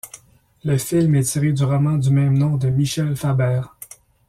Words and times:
Le 0.63 0.79
film 0.79 1.13
est 1.13 1.21
tiré 1.21 1.51
du 1.53 1.63
roman 1.63 1.91
du 1.95 2.09
même 2.09 2.35
nom 2.35 2.57
de 2.57 2.69
Michel 2.71 3.15
Faber. 3.15 3.61